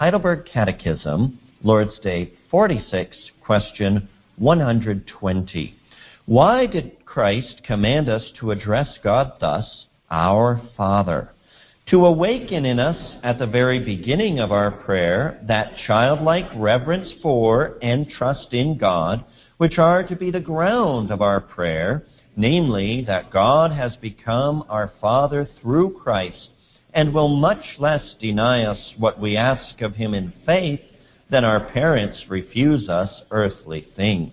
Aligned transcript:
Heidelberg 0.00 0.46
Catechism, 0.50 1.38
Lord's 1.62 1.98
Day 1.98 2.32
46, 2.50 3.14
question 3.44 4.08
120. 4.38 5.74
Why 6.24 6.66
did 6.66 7.04
Christ 7.04 7.60
command 7.66 8.08
us 8.08 8.24
to 8.40 8.50
address 8.50 8.88
God 9.04 9.32
thus, 9.42 9.84
our 10.10 10.62
Father? 10.74 11.32
To 11.90 12.06
awaken 12.06 12.64
in 12.64 12.78
us 12.78 13.18
at 13.22 13.38
the 13.38 13.46
very 13.46 13.84
beginning 13.84 14.38
of 14.38 14.52
our 14.52 14.70
prayer 14.70 15.38
that 15.46 15.74
childlike 15.86 16.48
reverence 16.56 17.12
for 17.22 17.76
and 17.82 18.08
trust 18.08 18.54
in 18.54 18.78
God, 18.78 19.22
which 19.58 19.76
are 19.76 20.02
to 20.08 20.16
be 20.16 20.30
the 20.30 20.40
ground 20.40 21.10
of 21.10 21.20
our 21.20 21.42
prayer, 21.42 22.04
namely, 22.36 23.04
that 23.06 23.30
God 23.30 23.70
has 23.70 23.94
become 23.96 24.64
our 24.70 24.92
Father 24.98 25.46
through 25.60 26.00
Christ 26.02 26.48
and 26.92 27.14
will 27.14 27.28
much 27.28 27.64
less 27.78 28.02
deny 28.20 28.64
us 28.64 28.94
what 28.98 29.20
we 29.20 29.36
ask 29.36 29.80
of 29.80 29.94
him 29.94 30.14
in 30.14 30.32
faith 30.44 30.80
than 31.30 31.44
our 31.44 31.70
parents 31.70 32.24
refuse 32.28 32.88
us 32.88 33.10
earthly 33.30 33.86
things. 33.96 34.32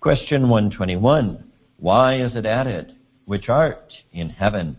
Question 0.00 0.48
121. 0.48 1.44
Why 1.78 2.20
is 2.20 2.34
it 2.36 2.46
added, 2.46 2.94
which 3.24 3.48
art 3.48 3.92
in 4.12 4.30
heaven? 4.30 4.76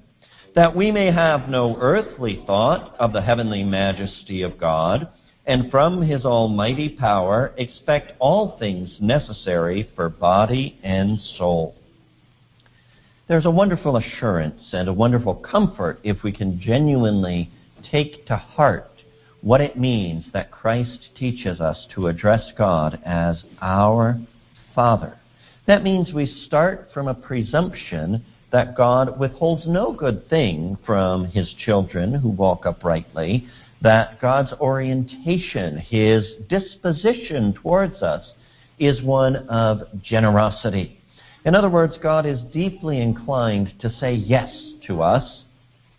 That 0.55 0.75
we 0.75 0.91
may 0.91 1.11
have 1.11 1.49
no 1.49 1.75
earthly 1.79 2.43
thought 2.45 2.95
of 2.99 3.11
the 3.11 3.21
heavenly 3.21 3.63
majesty 3.63 4.41
of 4.41 4.59
God, 4.59 5.09
and 5.45 5.69
from 5.69 6.01
his 6.01 6.23
almighty 6.23 6.89
power 6.89 7.53
expect 7.57 8.13
all 8.19 8.57
things 8.57 8.95
necessary 9.01 9.89
for 9.95 10.07
body 10.07 10.79
and 10.83 11.19
soul. 11.37 11.75
There's 13.25 13.45
a 13.45 13.51
wonderful 13.51 13.95
assurance 13.95 14.73
and 14.73 14.89
a 14.89 14.93
wonderful 14.93 15.35
comfort 15.35 16.01
if 16.03 16.23
we 16.23 16.33
can 16.33 16.59
genuinely 16.59 17.49
take 17.89 18.25
to 18.25 18.35
heart 18.35 18.91
what 19.39 19.61
it 19.61 19.77
means 19.77 20.25
that 20.33 20.51
Christ 20.51 21.07
teaches 21.17 21.61
us 21.61 21.87
to 21.95 22.07
address 22.07 22.51
God 22.57 22.99
as 23.05 23.41
our 23.61 24.19
Father. 24.75 25.17
That 25.67 25.83
means 25.83 26.11
we 26.11 26.25
start 26.47 26.89
from 26.93 27.07
a 27.07 27.13
presumption 27.13 28.25
that 28.51 28.75
God 28.75 29.17
withholds 29.17 29.65
no 29.67 29.93
good 29.93 30.29
thing 30.29 30.77
from 30.85 31.23
his 31.23 31.53
children 31.65 32.13
who 32.13 32.29
walk 32.29 32.65
uprightly, 32.65 33.47
that 33.81 34.19
God's 34.19 34.51
orientation, 34.59 35.77
his 35.77 36.25
disposition 36.49 37.53
towards 37.53 38.01
us, 38.01 38.33
is 38.79 39.01
one 39.01 39.37
of 39.47 39.87
generosity. 40.01 40.99
In 41.45 41.55
other 41.55 41.69
words, 41.69 41.95
God 42.01 42.25
is 42.25 42.39
deeply 42.53 43.01
inclined 43.01 43.73
to 43.81 43.91
say 43.99 44.13
yes 44.13 44.53
to 44.87 45.01
us 45.01 45.41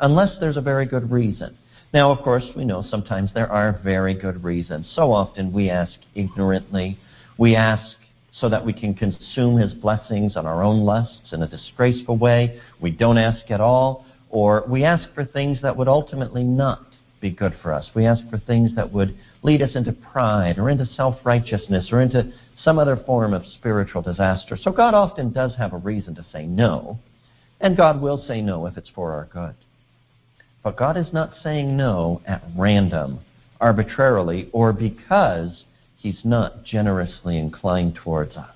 unless 0.01 0.37
there's 0.41 0.57
a 0.57 0.63
very 0.63 0.87
good 0.87 1.11
reason. 1.11 1.57
Now, 1.93 2.11
of 2.11 2.25
course, 2.25 2.45
we 2.57 2.65
know 2.65 2.85
sometimes 2.89 3.31
there 3.35 3.51
are 3.51 3.79
very 3.85 4.15
good 4.15 4.43
reasons. 4.43 4.91
So 4.97 5.13
often 5.13 5.53
we 5.53 5.71
ask 5.71 5.93
ignorantly. 6.15 6.99
We 7.39 7.55
ask 7.55 7.97
so 8.33 8.49
that 8.49 8.65
we 8.65 8.73
can 8.73 8.95
consume 8.95 9.59
his 9.59 9.73
blessings 9.75 10.37
on 10.37 10.47
our 10.47 10.63
own 10.63 10.81
lusts 10.81 11.33
in 11.33 11.43
a 11.43 11.49
disgraceful 11.49 12.17
way. 12.17 12.61
We 12.81 12.91
don't 12.91 13.19
ask 13.19 13.51
at 13.51 13.61
all. 13.61 14.07
Or 14.31 14.65
we 14.67 14.83
ask 14.83 15.13
for 15.15 15.25
things 15.25 15.61
that 15.63 15.77
would 15.77 15.87
ultimately 15.87 16.43
not 16.43 16.85
be 17.25 17.31
good 17.31 17.57
for 17.63 17.73
us. 17.73 17.89
We 17.95 18.05
ask 18.05 18.21
for 18.29 18.37
things 18.37 18.75
that 18.77 18.93
would 18.93 19.17
lead 19.43 19.63
us 19.63 19.75
into 19.75 19.95
pride 19.95 20.59
or 20.59 20.69
into 20.69 20.85
self 20.85 21.17
righteousness 21.25 21.89
or 21.91 22.03
into 22.03 22.31
some 22.63 22.79
other 22.79 22.99
form 22.99 23.33
of 23.33 23.47
spiritual 23.47 24.03
disaster. 24.03 24.59
So 24.61 24.71
God 24.71 24.93
often 24.93 25.33
does 25.33 25.57
have 25.57 25.73
a 25.73 25.79
reason 25.79 26.15
to 26.17 26.27
say 26.31 26.45
no, 26.45 26.99
and 27.63 27.79
God 27.79 28.03
will 28.03 28.23
say 28.29 28.43
no 28.43 28.67
if 28.67 28.77
it's 28.77 28.91
for 28.91 29.13
our 29.13 29.25
good. 29.33 29.55
But 30.63 30.77
God 30.77 30.99
is 30.99 31.15
not 31.15 31.33
saying 31.43 31.75
no 31.75 32.21
at 32.27 32.45
random, 32.55 33.21
arbitrarily, 33.59 34.51
or 34.53 34.75
because 34.75 35.65
He's 35.97 36.21
not 36.25 36.63
generously 36.63 37.39
inclined 37.39 37.95
towards 37.95 38.37
us. 38.37 38.51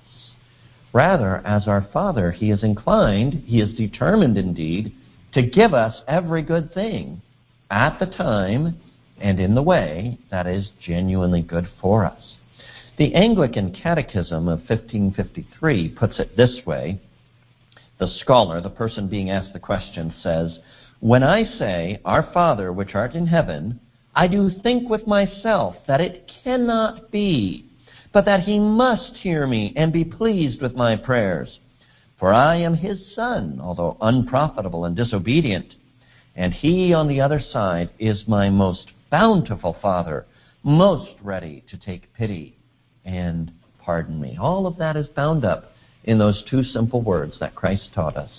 Rather, 0.93 1.37
as 1.37 1.67
our 1.67 1.87
Father, 1.91 2.31
He 2.31 2.51
is 2.51 2.63
inclined, 2.63 3.33
He 3.47 3.61
is 3.61 3.75
determined 3.75 4.37
indeed, 4.37 4.93
to 5.33 5.41
give 5.41 5.73
us 5.73 6.03
every 6.07 6.43
good 6.43 6.71
thing 6.71 7.23
at 7.69 7.99
the 7.99 8.05
time 8.05 8.79
and 9.19 9.39
in 9.39 9.55
the 9.55 9.63
way 9.63 10.17
that 10.31 10.47
is 10.47 10.69
genuinely 10.85 11.41
good 11.41 11.67
for 11.81 12.05
us. 12.05 12.35
The 12.97 13.15
Anglican 13.15 13.73
Catechism 13.73 14.47
of 14.47 14.59
1553 14.67 15.89
puts 15.89 16.19
it 16.19 16.35
this 16.35 16.65
way. 16.65 16.99
The 17.97 18.07
scholar, 18.07 18.61
the 18.61 18.69
person 18.69 19.07
being 19.07 19.29
asked 19.29 19.53
the 19.53 19.59
question, 19.59 20.13
says, 20.21 20.59
When 20.99 21.23
I 21.23 21.43
say, 21.43 22.01
Our 22.05 22.29
Father 22.33 22.73
which 22.73 22.95
art 22.95 23.13
in 23.13 23.27
heaven, 23.27 23.79
I 24.15 24.27
do 24.27 24.51
think 24.63 24.89
with 24.89 25.07
myself 25.07 25.75
that 25.87 26.01
it 26.01 26.29
cannot 26.43 27.11
be, 27.11 27.65
but 28.11 28.25
that 28.25 28.41
he 28.41 28.59
must 28.59 29.15
hear 29.17 29.47
me 29.47 29.73
and 29.75 29.93
be 29.93 30.03
pleased 30.03 30.61
with 30.61 30.75
my 30.75 30.95
prayers. 30.95 31.59
For 32.19 32.33
I 32.33 32.57
am 32.57 32.73
his 32.73 32.99
son, 33.15 33.59
although 33.61 33.95
unprofitable 34.01 34.83
and 34.85 34.95
disobedient. 34.95 35.75
And 36.39 36.53
he, 36.53 36.93
on 36.93 37.09
the 37.09 37.19
other 37.19 37.41
side, 37.41 37.89
is 37.99 38.23
my 38.25 38.49
most 38.49 38.93
bountiful 39.11 39.75
Father, 39.81 40.25
most 40.63 41.11
ready 41.21 41.65
to 41.69 41.75
take 41.75 42.13
pity 42.13 42.55
and 43.03 43.51
pardon 43.77 44.21
me. 44.21 44.37
All 44.39 44.65
of 44.65 44.77
that 44.77 44.95
is 44.95 45.07
bound 45.09 45.43
up 45.43 45.73
in 46.05 46.17
those 46.17 46.41
two 46.49 46.63
simple 46.63 47.01
words 47.01 47.37
that 47.41 47.55
Christ 47.55 47.89
taught 47.93 48.15
us 48.15 48.31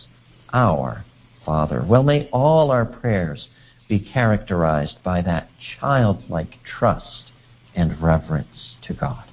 Our 0.50 1.04
Father. 1.44 1.84
Well, 1.86 2.02
may 2.02 2.30
all 2.32 2.70
our 2.70 2.86
prayers 2.86 3.48
be 3.86 4.00
characterized 4.00 4.96
by 5.04 5.20
that 5.20 5.50
childlike 5.78 6.54
trust 6.64 7.32
and 7.74 8.00
reverence 8.00 8.76
to 8.86 8.94
God. 8.94 9.24